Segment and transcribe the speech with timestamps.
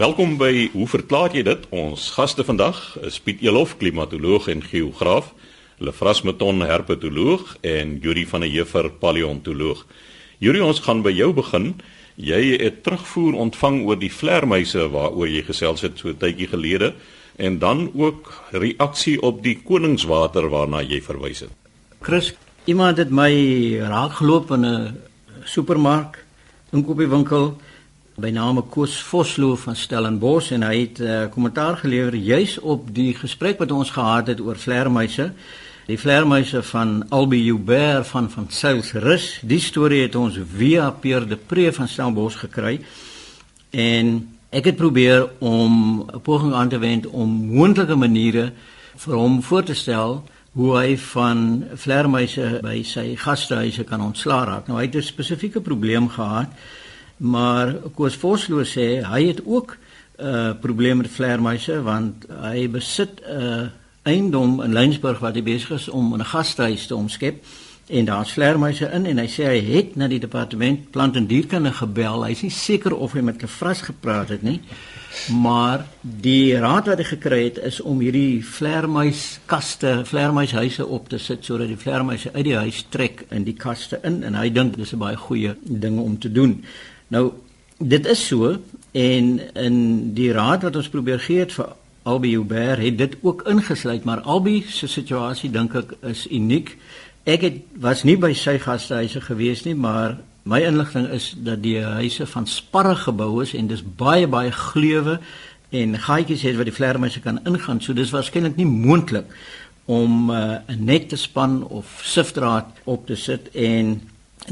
[0.00, 1.64] Welkom by Hoe verklaar jy dit?
[1.76, 5.34] Ons gaste vandag is Piet Elof, klimatoloog en geograaf,
[5.76, 9.82] Lefras Meton, herpetoloog en Yuri van der Heever, paleontoloog.
[10.40, 11.74] Yuri, ons gaan by jou begin.
[12.16, 16.94] Jy het terugvoer ontvang oor die vlermuise waaroor jy gesels het so 'n tydjie gelede
[17.36, 21.52] en dan ook reaksie op die koningswater waarna jy verwys het.
[22.00, 22.32] Chris,
[22.64, 23.32] iemand het my
[23.76, 24.96] raakgeloop in 'n
[25.44, 26.24] supermark,
[26.72, 27.60] 'n koopiewinkel
[28.18, 32.94] by name Koos Vosloo van Stellenbosch en hy het 'n uh, kommentaar gelewer juis op
[32.94, 35.32] die gesprek wat ons gehad het oor vleermuise.
[35.86, 39.40] Die vleermuise van Albie Joubert van van Sails Rus.
[39.42, 42.80] Die storie het ons via Pierre de Pre van Stellenbosch gekry.
[43.70, 48.52] En ek het probeer om 'n poging aan te wend om moontlike maniere
[48.96, 54.66] vir hom voor te stel hoe hy van vleermuise by sy gastehuise kan ontslaa raak.
[54.66, 56.48] Nou hy het 'n spesifieke probleem gehad
[57.20, 59.76] maar Koos Vosloo sê hy het ook
[60.20, 63.66] 'n uh, probleem met vleermuise want hy besit 'n uh,
[64.02, 67.44] eiendom in Lensburg wat hy besig is om 'n gastehuis te omskep
[67.90, 71.72] en daar's vleermuise in en hy sê hy het na die departement plant en dierkunde
[71.72, 72.24] gebel.
[72.24, 74.60] Hy is nie seker of hy met Lefras gepraat het nie.
[75.34, 81.44] Maar die raad wat hy gekry het is om hierdie vleermuiskaste, vleermuishuise op te sit
[81.44, 84.94] sodat die vleermuise uit die huis trek in die kaste in en hy dink dis
[84.94, 86.64] 'n baie goeie ding om te doen.
[87.10, 87.32] Nou
[87.80, 88.54] dit is so
[88.92, 89.76] en in
[90.14, 91.72] die raad wat ons probeer gee het vir
[92.08, 96.76] Albie Hubert het dit ook ingesluit, maar Albie se situasie dink ek is uniek.
[97.28, 100.16] Ek het was nie by sy gastehuise gewees nie, maar
[100.48, 105.18] my inligting is dat die huise van sparre gebou is en dis baie baie gleuwe
[105.70, 107.82] en gaatjies het waar die vlermuise kan ingaan.
[107.82, 109.28] So dis waarskynlik nie moontlik
[109.90, 114.00] om uh, 'n net te span of sifdraad op te sit en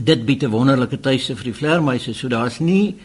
[0.05, 2.15] dit bied 'n wonderlike tuiste vir die vleermuise.
[2.15, 2.97] So daar's nie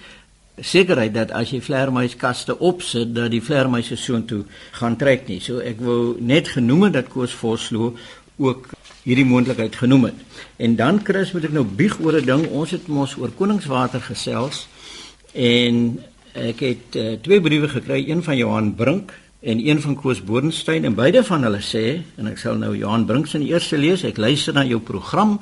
[0.61, 5.39] sekerheid dat as jy vleermuiskaste opsit dat die vleermuise soontoe gaan trek nie.
[5.39, 7.95] So ek wou net genoem het dat Koos Vosloo
[8.37, 8.69] ook
[9.03, 10.13] hierdie moontlikheid genoem het.
[10.57, 12.47] En dan Chris moet ek nou bieg oor 'n ding.
[12.47, 14.67] Ons het mos oor koningswater gesels
[15.33, 15.99] en
[16.33, 20.85] ek het uh, twee briewe gekry, een van Johan Brink en een van Koos Bodenstein
[20.85, 24.03] en beide van hulle sê en ek sal nou Johan Brink se eerste lees.
[24.03, 25.39] Ek luister na jou program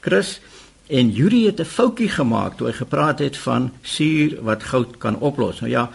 [0.00, 0.40] Chris
[0.86, 5.18] En Yuri het 'n foutjie gemaak toe hy gepraat het van suur wat goud kan
[5.18, 5.60] oplos.
[5.60, 5.90] Nou ja,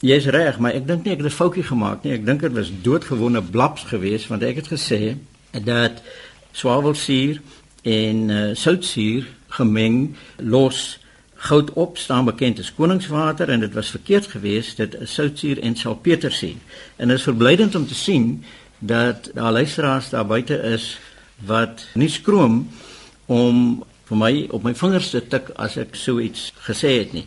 [0.00, 2.12] jy's reg, maar ek dink nie ek het 'n foutjie gemaak nie.
[2.12, 5.16] Ek dink dit was doodgewone blaps geweest want ek het gesê
[5.64, 6.02] dat
[6.52, 7.40] swavelsuur
[7.82, 10.98] en uh, soutsuur gemeng los
[11.34, 15.76] goud op staan bekend as koningswater en dit was verkeerd geweest dit is soutsuur en
[15.76, 16.56] salpetersuur.
[16.96, 18.44] En dit is verblydend om te sien
[18.78, 20.98] dat daar luisteraars daar buite is
[21.44, 22.68] wat nie skroom
[23.26, 27.26] om vir my op my vingers te tik as ek so iets gesê het nie.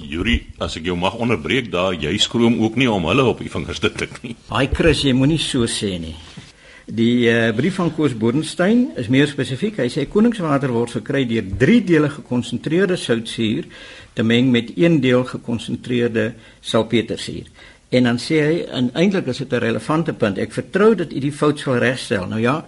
[0.00, 3.50] Yuri, as ek jou mag onderbreek daar, jy skroom ook nie om hulle op die
[3.52, 4.36] vingers te tik nie.
[4.48, 6.14] Haai Chris, jy moenie so sê nie.
[6.90, 9.76] Die uh, brief van Koos Bodenstein is meer spesifiek.
[9.78, 13.68] Hy sê koningswater word verkry deur 3 dele gekonsentreerde soutsuur
[14.16, 16.32] te meng met 1 deel gekonsentreerde
[16.66, 17.46] salpetersuur.
[17.94, 20.38] En dan sê hy en eintlik is dit 'n relevante punt.
[20.38, 22.26] Ek vertrou dat u die fout sal regstel.
[22.26, 22.64] Nou ja,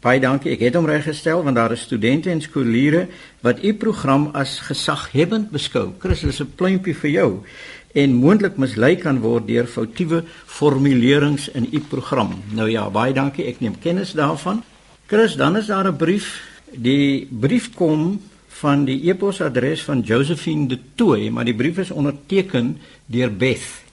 [0.00, 0.54] Baie dankie.
[0.54, 3.02] Ek het hom reggestel want daar is studente en skooliere
[3.44, 5.90] wat u program as gesaghebbend beskou.
[6.00, 7.44] Chris, dis 'n pluimpie vir jou
[7.92, 12.42] en moontlik mislei kan word deur foutiewe formulerings in u program.
[12.54, 13.44] Nou ja, baie dankie.
[13.44, 14.62] Ek neem kennis daarvan.
[15.06, 16.40] Chris, dan is daar 'n brief.
[16.72, 22.78] Die brief kom van die e-posadres van Josephine de Tooy, maar die brief is onderteken
[23.06, 23.84] deur Beth.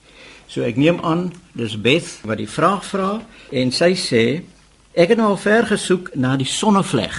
[0.46, 3.20] So ek neem aan dis Beth wat die vraag vra
[3.50, 4.42] en sy sê
[4.96, 7.16] Ek het nou al ver gesoek na die sonnevleg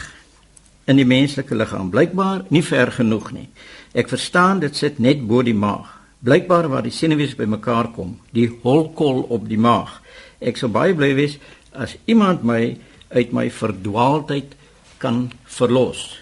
[0.90, 1.92] in die menslike liggaam.
[1.94, 3.48] Blykbaar nie ver genoeg nie.
[3.94, 5.92] Ek verstaan dit sit net bo die maag.
[6.26, 10.00] Blykbaar waar die senuwees bymekaar kom, die holkol op die maag.
[10.42, 11.38] Ek sou baie bly wees
[11.72, 12.78] as iemand my
[13.14, 14.58] uit my verdwaaldheid
[15.00, 16.20] kan verlos.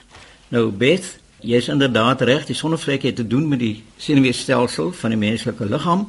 [0.54, 5.16] Nou Beth, jy is inderdaad reg, die sonnevlek het te doen met die senuweestelsel van
[5.16, 6.06] die menslike liggaam.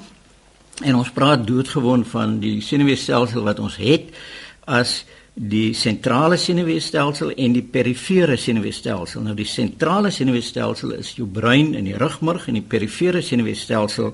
[0.82, 4.12] En ons praat doodgewoon van die senuweestelsel wat ons het
[4.68, 5.06] as
[5.38, 9.22] die sentrale senuweestelsel en die perifere senuweestelsel.
[9.22, 14.12] Nou die sentrale senuweestelsel is jou brein en die rugmurg en die perifere senuweestelsel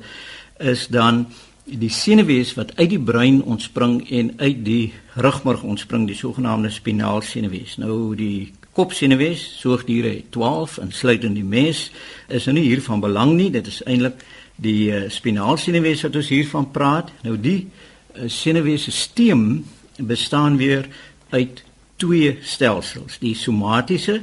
[0.61, 1.25] is dan
[1.65, 7.79] die senuwees wat uit die brein ontspring en uit die rugmurg ontspring, die sogenaamde spinaalsenuwees.
[7.81, 11.87] Nou die kopsenuwees, soogdiere het 12 insluitend die mens,
[12.29, 13.49] is nou nie hier van belang nie.
[13.55, 14.21] Dit is eintlik
[14.61, 17.15] die uh, spinaalsenuwees wat ons hiervan praat.
[17.25, 19.63] Nou die uh, senuweestelsel
[19.97, 20.89] bestaan weer
[21.35, 21.63] uit
[22.01, 24.21] twee stelsels, die somatiese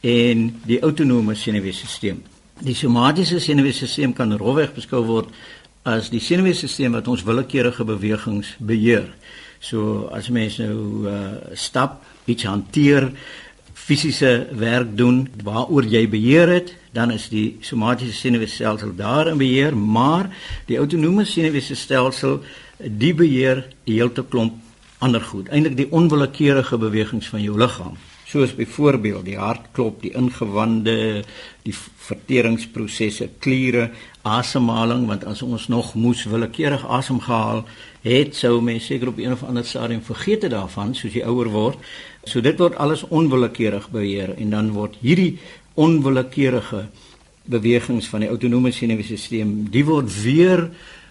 [0.00, 2.20] en die autonome senuweestelsel.
[2.60, 5.32] Die somatiese senuweestelsel kan rofweg beskou word
[5.88, 9.08] as die senuweestelsel wat ons willekeurige bewegings beheer.
[9.60, 11.16] So as mens nou uh,
[11.56, 13.10] stap, iets hanteer,
[13.80, 19.76] fisiese werk doen waaroor jy beheer het, dan is die somatiese senuweestelsel daar in beheer,
[19.76, 20.30] maar
[20.68, 22.40] die autonome senuweestelsel
[22.80, 24.69] die beheer die hele klomp
[25.00, 27.96] ander goed, eintlik die onwillekeurige bewegings van jou liggaam
[28.30, 31.24] soos byvoorbeeld die hartklop, die ingewande,
[31.64, 33.88] die verteringsprosesse, kliere,
[34.22, 37.64] asemhaling want as ons nog moes willekeurig asem gehaal
[38.04, 41.50] het, sou mens seker op een of ander stadium vergeet het daarvan soos jy ouer
[41.50, 41.90] word.
[42.28, 45.38] So dit word alles onwillekeurig beheer en dan word hierdie
[45.80, 46.86] onwillekeurige
[47.50, 50.68] bewegings van die autonome senuweestelsel, die word weer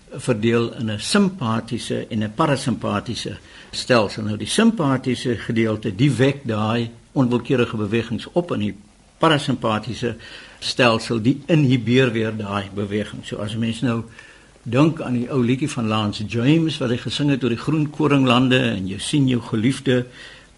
[0.09, 3.37] verdeel in 'n simpatiese en 'n parasimpatiese
[3.71, 4.23] stelsel.
[4.23, 8.73] Nou die simpatiese gedeelte, die wek daai onwillekeurige bewegings op in die
[9.19, 10.15] parasimpatiese
[10.59, 13.25] stelsel die inhibeer weer daai beweging.
[13.25, 14.03] So as mense nou
[14.63, 17.87] dink aan die ou liedjie van Lance James wat hy gesing het oor die groen
[17.89, 20.03] koringlande en jy sien jou geliefde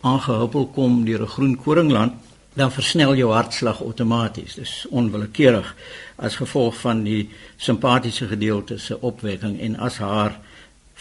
[0.02, 2.14] aangehuppel kom deur 'n groen koringland,
[2.54, 4.56] dan versnel jou hartslag outomaties.
[4.56, 5.76] Dis onwillekeurig
[6.16, 10.40] as gevolg van die simpatiese gedeelte se opwekking en as haar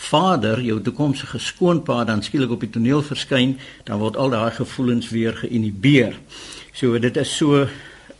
[0.00, 5.10] vader, jou toekomstige skoonpa dan skielik op die toneel verskyn, dan word al daai gevoelens
[5.12, 6.16] weer geïnhibeer.
[6.72, 7.68] So dit is so 'n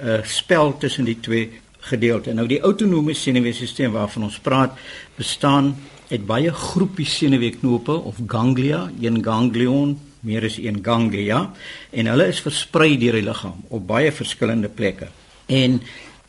[0.05, 1.51] uh, spel tussen die twee
[1.81, 2.35] gedeeltes.
[2.35, 4.77] Nou die autonome senuweestelsel waarvan ons praat,
[5.17, 5.77] bestaan
[6.11, 11.53] uit baie groepies senuweeknope of ganglia, een ganglion, meer as een ganglia,
[11.91, 15.09] en hulle is versprei deur die liggaam op baie verskillende plekke.
[15.47, 15.81] En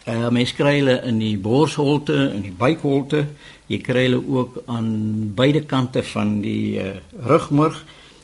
[0.08, 3.28] uh, mens kry hulle in die borsholte, in die buikholte,
[3.72, 7.78] Jy kry hulle ook aan beide kante van die uh, rugmurg.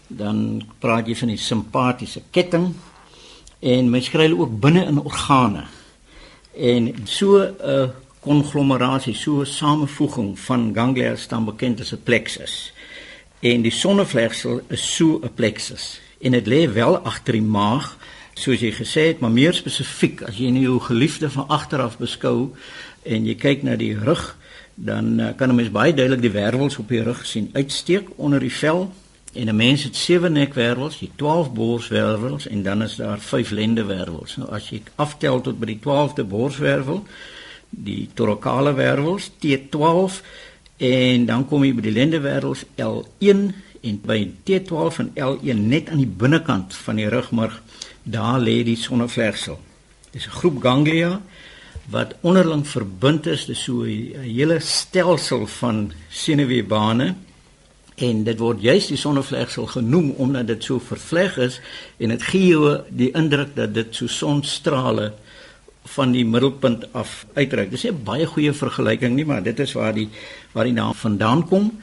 [0.07, 2.71] Dan praat jy van die simpatiese ketting
[3.59, 5.63] en mens kry hulle ook binne in organe.
[6.53, 7.87] En so 'n uh,
[8.19, 12.73] konglomerasie, so 'n samevoeging van ganglia staan bekend as 'n plexus.
[13.39, 15.99] En die sonnevlegsel is so 'n plexus.
[16.21, 17.97] En dit lê wel agter die maag,
[18.37, 21.97] soos jy gesê het, maar meer spesifiek as jy nou jou geliefde van agter af
[21.97, 22.53] beskou
[23.07, 24.35] en jy kyk na die rug,
[24.77, 28.39] dan uh, kan 'n mens baie duidelik die wervels op die rug sien uitsteek onder
[28.39, 28.93] die vel.
[29.33, 34.35] En 'n mens het sewe nekwervels, jy 12 borswervels en dan is daar vyf lendewervels.
[34.35, 37.03] Nou as jy aftel tot by die 12de borswervel,
[37.69, 40.21] die toracale wervels, T12
[40.77, 43.51] en dan kom jy by die lendewervels L1
[43.81, 47.61] en by T12 en L1 net aan die binnekant van die rugmurg,
[48.07, 49.59] daar lê die sonnevlegsel.
[50.11, 51.21] Dis 'n groep ganglia
[51.89, 57.15] wat onderling verbind is, dis so 'n hele stelsel van senuweebane
[57.95, 61.59] en dit word juis die sonnevlegsel genoem omdat dit so vervleg is
[61.97, 65.13] en dit gee jou die indruk dat dit so sonstrale
[65.83, 67.71] van die middelpunt af uitreik.
[67.71, 70.09] Dis 'n baie goeie vergelyking nie, maar dit is waar die
[70.51, 71.79] waar die naam vandaan kom.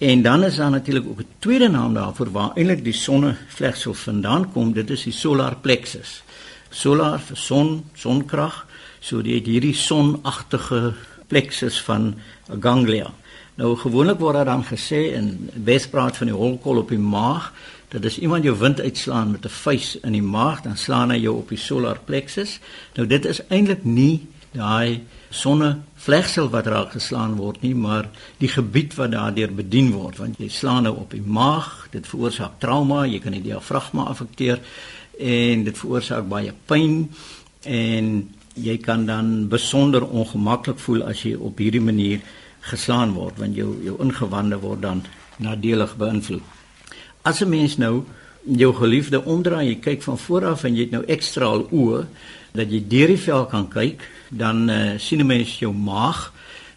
[0.00, 4.52] En dan is daar natuurlik ook 'n tweede naam daarvoor waar eintlik die sonnevlegsel vandaan
[4.52, 4.72] kom.
[4.72, 6.22] Dit is die solar plexus.
[6.70, 8.66] Solar vir son, sonkrag
[9.00, 10.92] So dit hierdie sonagtige
[11.32, 12.12] plexus van
[12.60, 13.08] ganglia.
[13.56, 17.50] Nou gewoonlik word daar dan gesê in Wespraat van die holkol op die maag
[17.90, 21.16] dat as iemand jou wind uitslaan met 'n vuis in die maag, dan slaan hy
[21.16, 22.60] jou op die solar plexus.
[22.94, 25.00] Nou dit is eintlik nie daai
[25.30, 28.08] sonnevlegsel wat raak geslaan word nie, maar
[28.40, 32.58] die gebied wat daardeur bedien word, want jy slaan nou op die maag, dit veroorsaak
[32.62, 34.58] trauma, jy kan die diafragma affekteer
[35.20, 37.04] en dit veroorsaak baie pyn
[37.68, 38.12] en
[38.58, 42.24] jy kan dan besonder ongemaklik voel as jy op hierdie manier
[42.66, 45.02] geslaan word want jou jou ingewande word dan
[45.40, 46.42] nadelig beïnvloed.
[47.22, 48.04] As 'n mens nou
[48.44, 52.06] jou geliefde omdraai, jy kyk van voor af en jy het nou ekstra oë
[52.52, 56.32] dat jy deur die vel kan kyk, dan uh, sien 'n mens jou maag.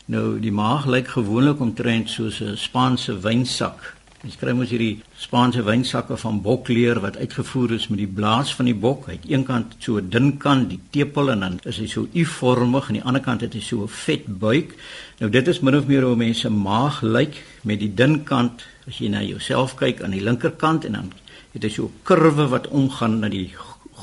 [0.06, 5.66] Nou die maag lyk gewoonlik omtrent soos 'n Spaanse wynsak Ons kry mos hierdie Spaanse
[5.68, 9.10] wynsakke van bokleer wat uitgevoer is met die blaas van die bok.
[9.10, 12.88] Hy het eenkant so 'n dun kant, die tepel en dan is hy so U-vormig
[12.88, 14.76] en die ander kant het hy so 'n vet buik.
[15.20, 18.98] Nou dit is min of meer hoe mense maag lyk met die dun kant as
[19.00, 21.12] jy na jouself kyk aan die linkerkant en dan
[21.54, 23.52] het hy so 'n kurwe wat omgaan na die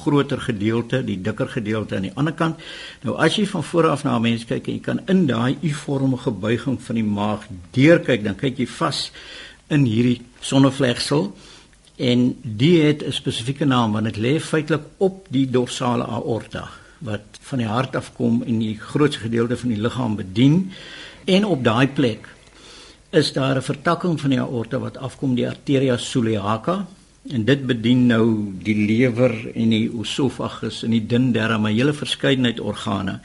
[0.02, 2.58] groter gedeelte, die dikker gedeelte aan die ander kant.
[3.02, 5.56] Nou as jy van voor af na 'n mens kyk en jy kan in daai
[5.62, 9.10] U-vormige buiging van die maag deurkyk, dan kyk jy vas
[9.68, 11.36] in hierdie sonnevlegsel.
[11.96, 17.20] En die het 'n spesifieke naam want dit lê feitelik op die dorsale aorta wat
[17.40, 20.72] van die hart af kom en die grootste gedeelte van die liggaam bedien.
[21.24, 22.28] En op daai plek
[23.10, 26.86] is daar 'n vertakking van die aorta wat afkom die arteria celiaca
[27.28, 31.92] en dit bedien nou die lewer en die esophagus en die dun darm 'n hele
[31.92, 33.20] verskeidenheid organe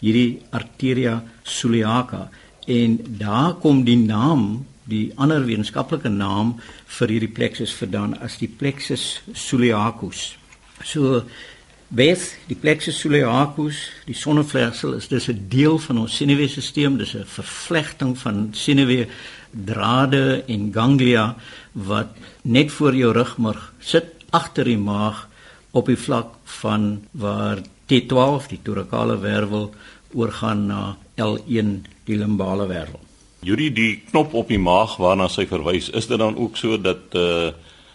[0.00, 2.28] hierdie arteria celiaca
[2.66, 6.56] En daar kom die naam, die ander wetenskaplike naam
[6.98, 10.32] vir hierdie plexus vandaan as die plexus soleacus.
[10.82, 11.22] So
[11.86, 17.24] Beth, die plexus soleacus, die sonnevlegsel is dis 'n deel van ons senuweestelsel, dis 'n
[17.24, 19.06] vervlegting van senuwee
[19.64, 21.34] drade en ganglia
[21.72, 25.26] wat net voor jou rugmurg sit agter die maag
[25.70, 29.70] op die vlak van waar T12 die thorakale wervel
[30.14, 31.70] oorgaan na L1
[32.04, 33.00] die limbale wervel.
[33.46, 37.14] Jury die knop op die maag waarna sy verwys, is dit dan ook so dat
[37.14, 37.52] uh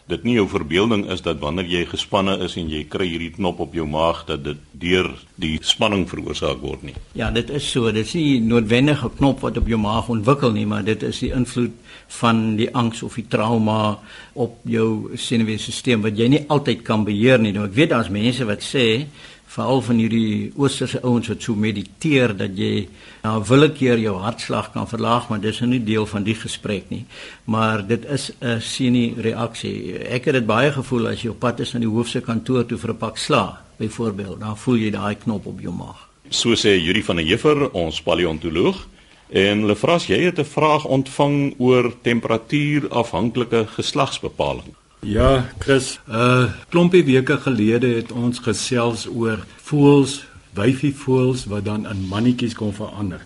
[0.08, 3.60] dit nie jou verbeelding is dat wanneer jy gespanne is en jy kry hierdie knop
[3.60, 5.10] op jou maag dat dit deur
[5.41, 6.96] die spanning veroorsaak word nie.
[7.17, 7.91] Ja, dit is so.
[7.91, 11.20] Dit is nie noodwendig 'n knop wat op jou maag ontwikkel nie, maar dit is
[11.20, 11.72] die invloed
[12.08, 14.00] van die angs of die trauma
[14.34, 17.51] op jou senuweestelsel wat jy nie altyd kan beheer nie.
[17.51, 19.08] Nou ek weet daar's mense wat sê
[19.51, 22.86] veral van hierdie oosterse ouens wat so mediteer dat jy
[23.25, 27.03] nou willekeur jou hartslag kan verlaag maar dis nou nie deel van die gesprek nie.
[27.46, 29.98] Maar dit is 'n sinie reaksie.
[30.00, 32.77] Ek het dit baie gevoel as jy op pad is na die hoofse kantoor toe
[32.77, 36.08] vir 'n pak sla byvoorbeeld dan voel jy daai knop op jou maag.
[36.29, 38.88] So sê Juri van der Heever ons paleontoloog
[39.29, 46.51] en Lefras jy het 'n vraag ontvang oor temperatuur afhanklike geslagsbepaling Ja, Chris, 'n uh,
[46.70, 52.74] klompie weke gelede het ons gesels oor voëls, wyfie voëls wat dan in mannetjies kon
[52.74, 53.22] verander.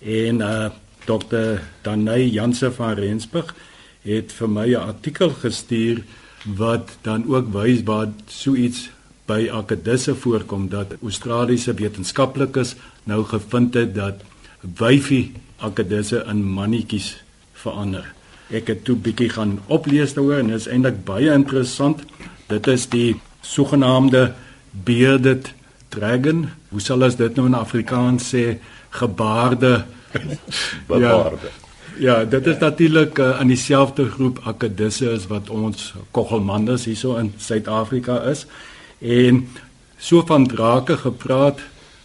[0.00, 0.68] En uh
[1.04, 1.60] Dr.
[1.82, 3.54] Danai Janse van Rensburg
[4.02, 6.04] het vir my 'n artikel gestuur
[6.44, 8.90] wat dan ook wys waar so iets
[9.26, 14.14] by akedisse voorkom dat Australiese wetenskaplikes nou gevind het dat
[14.60, 18.14] wyfie akedisse in mannetjies verander.
[18.52, 22.04] Ek het toe bietjie gaan oplees daaroor en dit is eintlik baie interessant.
[22.50, 24.32] Dit is die sogenaamde
[24.84, 25.52] bearded
[25.88, 26.48] dragon.
[26.68, 28.58] Hoe sal ons dit nou in Afrikaans sê?
[28.94, 29.84] Gebaarde
[30.90, 31.50] bebaarde.
[31.50, 31.60] Ja,
[31.98, 37.32] ja, dit is natuurlik uh, in dieselfde groep akedisse as wat ons koggelmandes hierso in
[37.38, 38.46] Suid-Afrika is.
[38.98, 39.44] En
[39.98, 41.60] so van drake gepraat,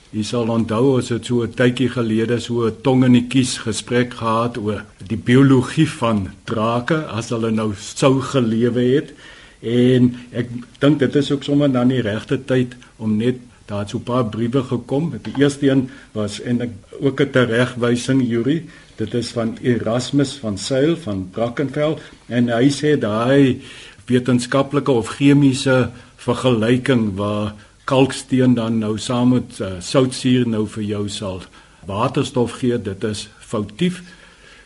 [0.09, 3.57] Jy sal onthou ons het so 'n tydjie gelede so 'n tong in die kies
[3.61, 9.13] gesprek gehad oor die biologie van drake as hulle nou sou gelewe het
[9.61, 10.47] en ek
[10.79, 13.37] dink dit is ook sommer dan die regte tyd om net
[13.67, 15.13] daar so 'n paar briewe gekom.
[15.21, 18.65] Die eerste een was en ek ook 'n teregwysing Yuri.
[18.95, 21.97] Dit is van Erasmus van Sail van Brackenfell
[22.27, 23.61] en hy sê daai
[24.07, 27.53] wetenskaplike of chemiese vergelyking waar
[27.89, 31.41] kalksteen dan nou saam met uh, soutsuur nou vir jou sal
[31.89, 34.03] waterstof gee, dit is foutief.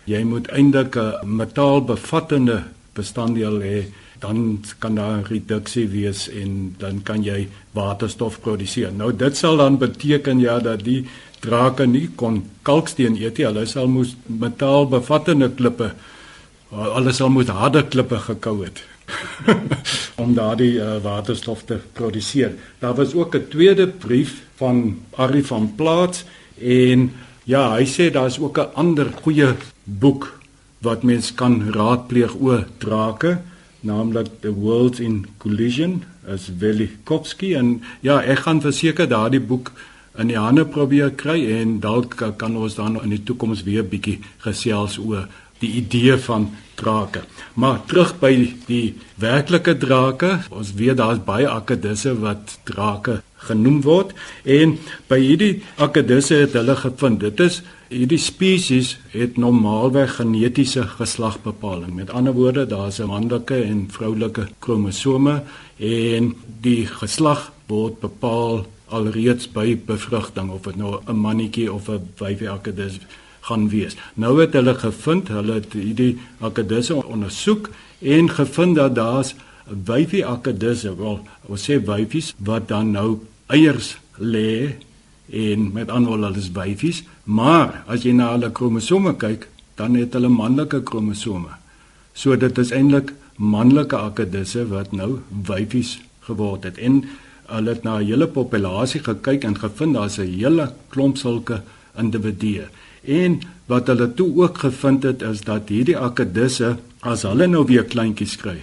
[0.10, 2.63] Jy moet eintlik 'n metaalbevattende
[2.94, 3.80] bestanddeel hê,
[4.20, 8.92] dan kan daar 'n reduksie wees en dan kan jy waterstof produseer.
[8.92, 11.06] Nou dit sal dan beteken ja dat die
[11.39, 15.92] drake nie kon kalksteen eet nie, hulle sal moes metaalbevattende klippe
[16.74, 18.84] alles sal moet harde klippe gekou het.
[20.24, 22.53] om daardie uh, waterstof te produseer.
[22.79, 26.25] Daar was ook 'n tweede brief van Ari van Plaats
[26.60, 27.12] en
[27.43, 30.39] ja, hy sê daar's ook 'n ander goeie boek
[30.79, 33.41] wat mens kan raadpleeg oor drake,
[33.79, 39.72] naamlik The World in Collision as Velikovsky en ja, ek gaan verseker daardie boek
[40.17, 44.20] in die hande probeer kry en dalk kan ons dan in die toekoms weer bietjie
[44.46, 45.27] gesels oor
[45.60, 46.50] die idee van
[46.83, 47.23] drake.
[47.55, 48.33] Maar terug by
[48.67, 54.13] die werklike drake, ons weet daar's baie akedisse wat drake genoem word
[54.47, 54.77] en
[55.11, 57.61] by hierdie akedisse het hulle gevind dit is
[57.93, 61.93] hierdie spesies het normaalweg genetiese geslagbepaling.
[61.93, 65.43] Met ander woorde, daar's 'n manlike en vroulike kromosome
[65.77, 72.09] en die geslag word bepaal alreeds by bevrugting of dit nou 'n mannetjie of 'n
[72.17, 72.99] wyfie akedis
[73.47, 73.97] gaan wees.
[74.15, 77.69] Nou het hulle gevind, hulle het hierdie akedisse ondersoek
[78.00, 79.33] en gevind dat daar's
[79.67, 83.19] wyfie akedisse, wel, ons sê wyfies wat dan nou
[83.51, 84.75] eiers lê
[85.33, 89.47] en met ander hulle is wyfies, maar as jy na hulle kromosome kyk,
[89.79, 91.55] dan het hulle manlike kromosome.
[92.13, 95.97] So dit is eintlik manlike akedisse wat nou wyfies
[96.27, 97.01] geword het en
[97.50, 101.62] hulle het na 'n hele populasie gekyk en gevind daar's 'n hele klomp sulke
[101.97, 102.67] individue.
[103.03, 107.83] En wat hulle toe ook gevind het is dat hierdie akedisse as hulle nou weer
[107.83, 108.62] kleintjies kry,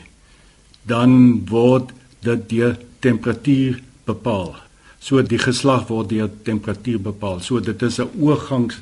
[0.88, 1.92] dan word
[2.24, 4.56] dit deur temperatuur bepaal.
[5.00, 7.40] So die geslag word deur temperatuur bepaal.
[7.40, 8.80] So dit is 'n oorgangs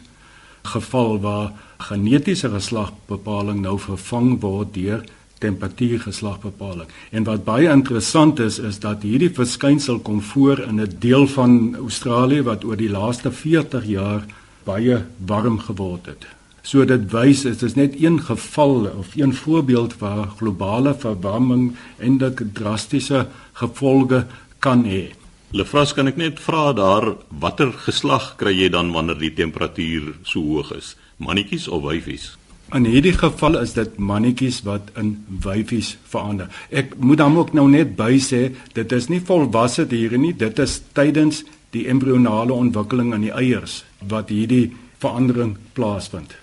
[0.62, 5.04] geval waar genetiese geslagbepaling nou vervang word deur
[5.38, 6.88] temperatuur geslagbepaling.
[7.10, 11.76] En wat baie interessant is is dat hierdie verskynsel kom voor in 'n deel van
[11.76, 14.26] Australië wat oor die laaste 40 jaar
[14.68, 16.28] baie warm geword het.
[16.68, 22.42] So dit wys dit is net een geval of een voorbeeld waar globale verwarming eintlik
[22.52, 24.26] drastiese gevolge
[24.58, 25.08] kan hê.
[25.56, 30.44] Lefras kan ek net vra daar watter geslag kry jy dan wanneer die temperatuur so
[30.44, 30.92] hoog is?
[31.16, 32.34] Mannetjies of wyfies?
[32.76, 36.52] In hierdie geval is dit mannetjies wat in wyfies verander.
[36.68, 40.60] Ek moet dan ook nou net by sê, dit is nie volwasse diere nie, dit
[40.60, 46.36] is tydens die embrionale ontwikkeling in die eiers wat hierdie verandering plaasvind.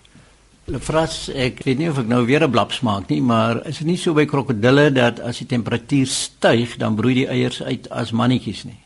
[0.66, 3.88] Lefras, ek weet nie of ek nou weer 'n blap smaak nie, maar is dit
[3.88, 8.12] nie so by krokodille dat as die temperatuur styg, dan broei die eiers uit as
[8.12, 8.80] mannetjies nie?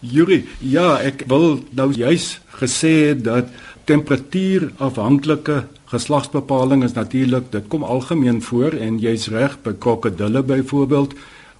[0.00, 3.48] Yuri, ja, ek wil nou juis gesê dat
[3.84, 11.14] temperatuurafhanklike geslagsbepaling is natuurlik dit kom algemeen voor en jy's reg by krokodille byvoorbeeld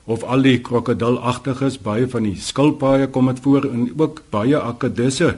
[0.05, 5.37] of al die krokodilagtiges baie van die skilpaaie kom dit voor en ook baie akedisse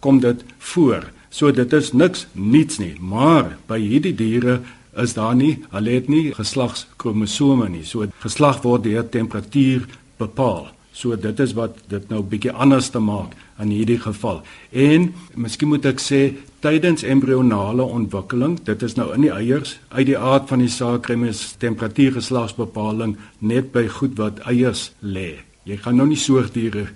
[0.00, 4.60] kom dit voor so dit is niks niets nie maar by hierdie diere
[4.96, 9.86] is daar nie hulle het nie geslagskromosome nie so geslag word deur temperatuur
[10.18, 14.38] bepaal So dit is wat dit nou bietjie anders te maak in hierdie geval.
[14.72, 16.20] En miskien moet ek sê
[16.64, 21.04] tydens embrionale ontwikkeling, dit is nou in die eiers, uit die aard van die saak
[21.04, 25.34] kry mens temperatuurgeslagsbepaling net by goed wat eiers lê.
[25.68, 26.86] Jy gaan nou nie soogdiere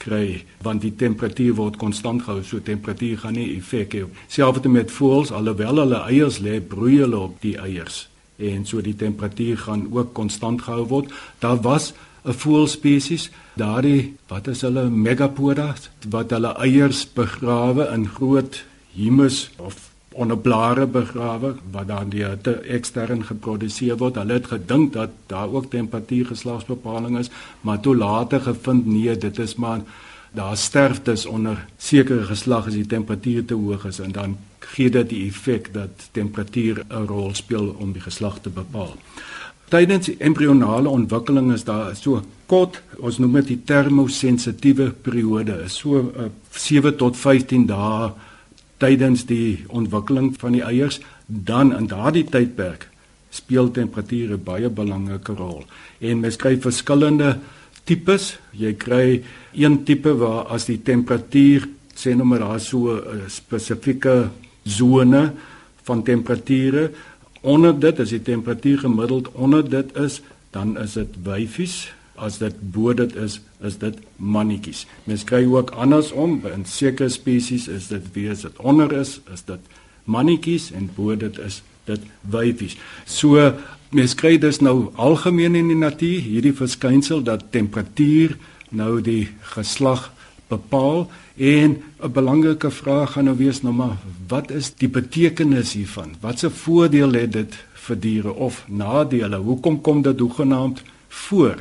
[0.00, 4.04] kry want die temperatuur word konstant gehou, so temperatuur gaan nie effek hê.
[4.28, 8.06] Selfs met voëls, alhoewel hulle eiers lê, broei hulle op die eiers
[8.40, 11.12] en so die temperatuur gaan ook konstant gehou word.
[11.38, 11.92] Daar was
[12.24, 15.74] 'n voëlspesies, daardie wat is hulle megapoda
[16.08, 18.64] wat hulle eiers begrawe in groot
[18.94, 19.89] humus of
[20.20, 24.18] onder blare begrawe wat dan die hitte ekstern geproduseer word.
[24.20, 29.38] Hulle het gedink dat daar ook temperatuur geslagsbepaling is, maar toe later gevind nee, dit
[29.38, 29.80] is maar
[30.36, 34.36] daar sterftes onder sekere geslag as die temperatuur te hoog is en dan
[34.74, 38.94] gee dit die effek dat temperatuur 'n rol speel om die geslag te bepaal.
[39.68, 45.98] Tydens embrionale ontwikkeling is daar so kort, ons noem dit die termosensitiewe periode, is so
[45.98, 48.10] uh, eh, 7 tot 15 dae
[48.80, 52.88] tydens die ontwikkeling van die eiers, dan in daardie tydperk
[53.30, 55.62] speel temperature baie belangrike rol.
[56.00, 57.36] En mens kry verskillende
[57.86, 58.32] tipes.
[58.52, 59.22] Jy kry
[59.54, 64.30] een tipe waar as die temperatuur sê nou maar daar so 'n uh, spesifieke
[64.64, 65.32] sone
[65.84, 66.90] van temperature
[67.40, 70.20] Onder dit as die temperatuur gemiddeld onder dit is,
[70.52, 71.92] dan is dit wyfies.
[72.20, 74.84] As dit bo dit is, is dit mannetjies.
[75.08, 79.44] Mens kry ook andersom, in sekere spesies is dit wie as dit onder is, is
[79.48, 82.76] dit mannetjies en bo dit is dit wyfies.
[83.08, 83.52] So
[83.90, 88.36] mens kry dus nou algemeen in die natuur hierdie verskynsel dat temperatuur
[88.70, 90.10] nou die geslag
[90.50, 93.96] bepaal en 'n belangrike vraag gaan nou wees nou maar
[94.28, 96.14] wat is die betekenis hiervan?
[96.20, 99.36] Watse voordeel het dit vir diere of nadele?
[99.36, 101.56] Hoekom kom dit hoegenaamd voor?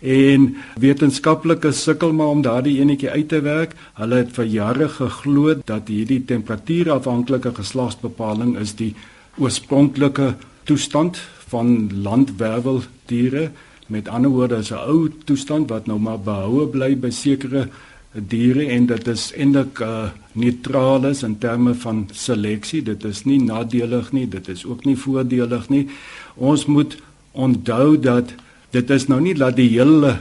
[0.00, 3.74] En wetenskaplikes sukkel maar om daardie enetjie uit te werk.
[4.00, 8.94] Hulle het vir jare geglo dat hierdie temperatuurafhanklike geslagsbepaling is die
[9.36, 10.34] oorspronklike
[10.64, 11.20] toestand
[11.52, 13.50] van landwerweldiere.
[13.86, 17.68] Met ander woorde is 'n ou toestand wat nou maar behoue bly by sekere
[18.12, 22.82] diere en dit is eintlik uh, neutraal is in terme van seleksie.
[22.82, 25.88] Dit is nie nadelig nie, dit is ook nie voordelig nie.
[26.34, 26.96] Ons moet
[27.32, 28.34] onthou dat
[28.70, 30.18] dit is nou nie dat die hele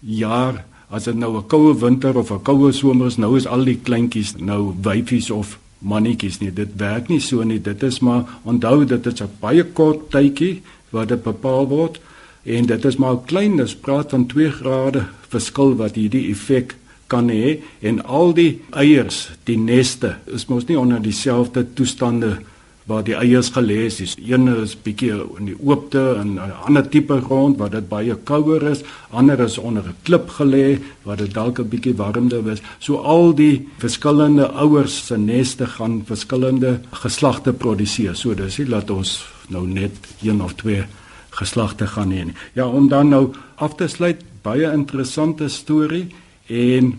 [0.00, 3.64] jaar as dit nou 'n koue winter of 'n koue somer is, nou is al
[3.64, 6.50] die kleintjies nou wyfies of mannetjies nie.
[6.50, 7.60] Dit werk nie so nie.
[7.60, 12.00] Dit is maar onthou dit is 'n baie kort tydjie wat dit bepaal word
[12.44, 17.28] en dit is maar klein, dis praat van 2 grade verskil wat hierdie effek kan
[17.28, 22.38] hê en al die eiers, die neste, is mos nie onder dieselfde toestande
[22.86, 23.98] waar die eiers gelê is.
[23.98, 28.14] Die ene is bietjie in die oopte en 'n ander tipe grond waar dit baie
[28.14, 32.62] kouer is, ander is onder 'n klip gelê waar dit dalk 'n bietjie warmer is.
[32.78, 38.14] So al die verskillende ouers se neste gaan verskillende geslagte produseer.
[38.14, 40.84] So dis nie laat ons nou net een of twee
[41.30, 42.34] geslagte gaan hê nie.
[42.52, 46.06] Ja, om dan nou af te sluit, baie interessante storie.
[46.46, 46.94] En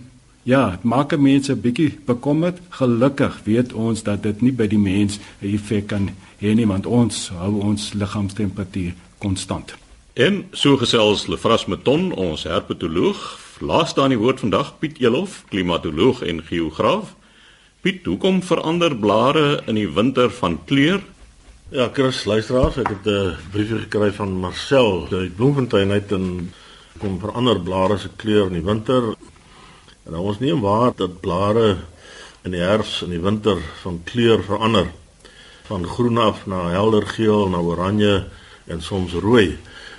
[0.48, 2.58] ja, maak mense 'n bietjie bekommerd.
[2.70, 6.86] Gelukkig weet ons dat dit nie by die mens 'n effek kan hê nie, want
[6.86, 9.76] ons hou ons liggaamstemperatuur konstant.
[10.14, 13.40] En so gesels Lefras Meton, ons herpetoloog.
[13.60, 17.16] Laaste aan die woord vandag Piet Elof, klimatoloog en geograaf.
[17.82, 21.02] Piet, hoekom verander blare in die winter van kleur?
[21.70, 26.52] Ja, Chris, luisteraars, ek het 'n briefie gekry van Marcel uit Bloemfontein uit en
[26.98, 29.16] kom verander blare se kleur in die winter.
[30.08, 31.78] En nou ons neem waar dat blare
[32.48, 34.88] in die herfs en die winter van kleur verander.
[35.68, 38.28] van groen af na helder geel, na oranje
[38.72, 39.58] en soms rooi.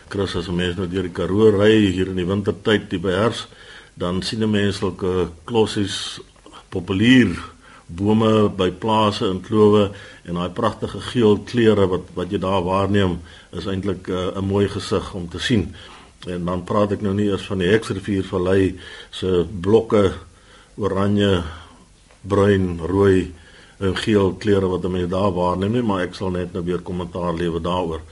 [0.08, 3.46] Chris as 'n mens nou deur die Karoo ry hier in die wintertyd, die behers,
[3.94, 6.20] dan sien 'n mens sulke klossies
[6.68, 7.36] populier
[7.86, 9.90] bome by plase en klowe
[10.24, 13.20] en daai pragtige geel kleure wat wat jy daar waarneem
[13.52, 15.74] is eintlik eh, 'n uh, mooi gesig om te sien.
[16.26, 18.74] En dan praat ek nou nie eers van die Heksrivier vallei
[19.14, 20.12] se blokke
[20.78, 21.42] oranje,
[22.26, 23.34] bruin, rooi
[23.78, 27.36] en geel kleure wat mense daar waarneem nie, maar ek sal net nou weer kommentaar
[27.38, 28.02] lewe daaroor.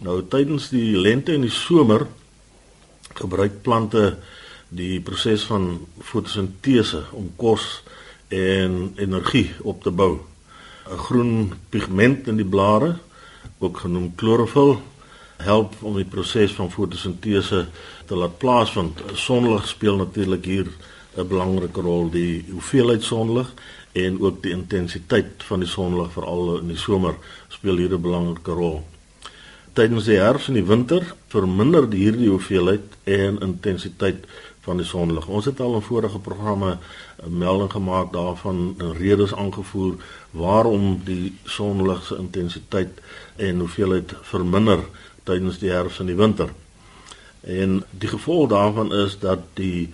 [0.00, 2.06] Nou tydens die lente en die somer
[3.12, 4.16] gebruik plante
[4.72, 7.82] die proses van fotosintese om kos
[8.32, 10.20] en energie op te bou.
[10.88, 12.96] 'n Groen pigment in die blare,
[13.58, 14.80] ook genoem klorofil,
[15.42, 17.66] help om die proses van fotosintese
[18.06, 19.02] te laat plaasvind.
[19.14, 20.66] Sonlig speel natuurlik hier
[21.16, 23.52] 'n belangrike rol, die hoeveelheid sonlig
[23.92, 27.14] en ook die intensiteit van die sonlig veral in die somer
[27.48, 28.82] speel hier 'n belangrike rol.
[29.72, 34.26] Tydens die herfs en die winter verminder hierdie hoeveelheid en intensiteit
[34.62, 35.26] van die sonlig.
[35.26, 36.78] Ons het al in vorige programme
[37.24, 39.94] 'n melding gemaak daarvan en redes aangevoer
[40.30, 43.00] waarom die sonlig se intensiteit
[43.36, 44.78] en hoeveelheid verminder
[45.28, 46.52] tydens die herfs en die winter.
[47.42, 49.90] En die gevolg daarvan is dat die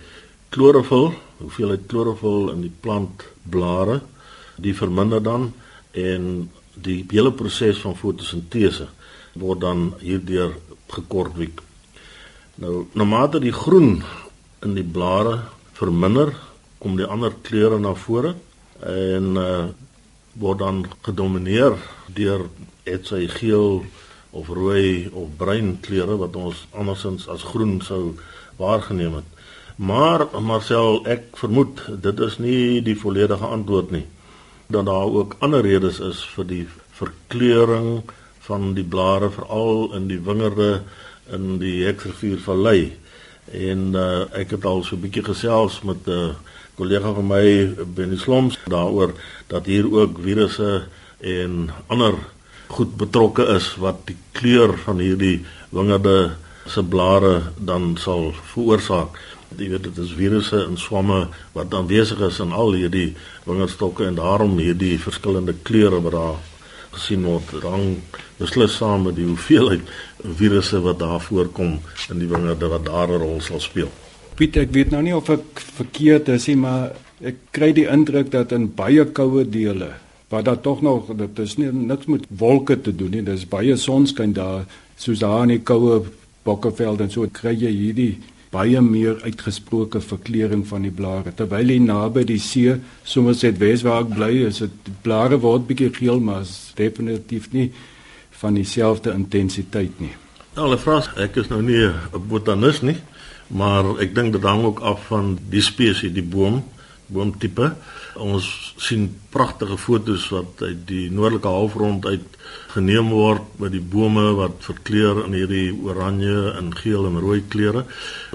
[0.49, 3.99] klorofil, hoeveelheid klorofil in die plantblare,
[4.57, 5.51] die verminder dan
[5.91, 8.87] en die hele proses van fotosintese
[9.39, 10.55] word dan hierdeur
[10.89, 11.61] gekortwiek.
[12.59, 14.01] Nou, naarmate die groen
[14.65, 15.39] in die blare
[15.77, 16.33] verminder,
[16.79, 18.33] kom die ander kleure na vore
[18.83, 19.67] en uh,
[20.39, 21.75] word dan gedomeineer
[22.15, 22.45] deur
[22.87, 23.83] etsy geel
[24.31, 28.15] of rooi of bruin kleure wat ons andersins as groen sou
[28.57, 29.27] waargeneem het.
[29.79, 34.05] Maar Marcel, ek vermoed dit is nie die volledige antwoord nie.
[34.67, 36.65] Dat daar ook ander redes is vir die
[36.99, 38.03] verkleuring
[38.43, 40.81] van die blare veral in die wingerde
[41.31, 42.91] in die Heksrivier vallei.
[43.55, 46.35] En uh, ek het al so 'n bietjie gesels met 'n uh,
[46.75, 49.13] kollega van my Benny Sloms daaroor
[49.47, 50.87] dat hier ook virusse
[51.19, 52.15] en ander
[52.69, 55.39] goed betrokke is wat die kleur van hierdie
[55.75, 56.35] wingerde
[56.69, 59.17] se blare dan sal veroorsaak.
[59.57, 61.23] Jy weet dit is virusse en swamme
[61.55, 63.15] wat aanwesig is in al hierdie
[63.47, 66.37] wingerdstokke en daarom hierdie verskillende kleure wat daar
[66.93, 67.87] gesien word hang
[68.39, 69.89] beslis saam met die hoeveelheid
[70.39, 71.77] virusse wat daar voorkom
[72.13, 73.89] in die wingerde wat daar 'n rol sal speel.
[74.35, 78.31] Piet, ek weet nou nie of ek verkeerd is nie, maar ek kry die indruk
[78.31, 79.93] dat in baie koue dele
[80.29, 83.77] waar daar tog nog dit is nie niks met wolke te doen nie, dis baie
[83.77, 84.65] sonskyn daar,
[84.97, 86.03] soos daar in die koue
[86.43, 88.13] Bokkeveld en so kry jy hierdie
[88.49, 93.83] baie meer uitgesproke verkleuring van die blare terwyl hy naby die see soms net wes
[93.85, 96.47] waar ek bly is dit blare word bietjie geel maar
[96.79, 97.69] definitief nie
[98.39, 100.13] van dieselfde intensiteit nie.
[100.55, 102.97] Ja, hulle vra ek is nou nie 'n botanis nie,
[103.47, 106.63] maar ek dink dit hang ook af van die spesies, die boom,
[107.07, 107.75] boomtipe.
[108.15, 112.37] Ons sien pragtige fotos wat uit die noordelike halfrond uit
[112.73, 117.83] geneem word met die bome wat verkleur in hierdie oranje en geel en rooi kleure.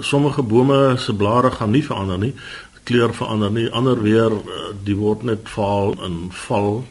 [0.00, 2.34] Sommige bome se blare gaan nie verander nie,
[2.84, 3.70] kleur verander nie.
[3.72, 6.82] Ander weer eh, die word net vaal en val.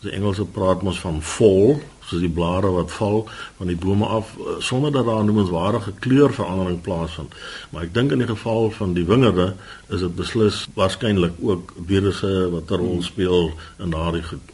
[0.00, 3.24] Die Engelse praat mos van fall soos die blare wat val
[3.58, 7.34] van die bome af eh, sonder dat daar noemenswaardige kleurverandering plaasvind.
[7.70, 9.52] Maar ek dink in die geval van die wingerde
[9.88, 14.46] is dit beslis waarskynlik ook virusse wat 'n rol speel in daardie goed.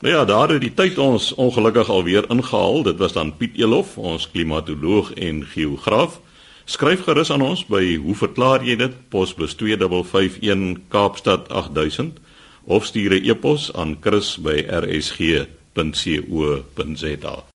[0.00, 2.82] Nou ja, daar het die tyd ons ongelukkig alweer ingehaal.
[2.82, 6.20] Dit was dan Piet Elof, ons klimatoloog en geograaf.
[6.64, 8.92] Skryf gerus aan ons by hoe verklaar jy dit?
[9.08, 12.18] Posbus 2551 Kaapstad 8000
[12.64, 17.42] of stuur 'n e-pos aan chris@rsg.co.za www.co.za